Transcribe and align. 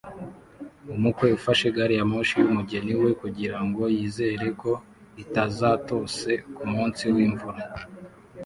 Umukwe 0.95 1.27
ufashe 1.37 1.67
gari 1.75 1.93
ya 1.99 2.05
moshi 2.11 2.35
y'umugeni 2.41 2.93
we 3.01 3.09
kugirango 3.21 3.81
yizere 3.95 4.47
ko 4.61 4.71
itazatose 5.23 6.31
kumunsi 6.55 7.03
wimvura 7.15 7.59